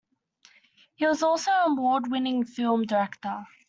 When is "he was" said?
0.95-1.21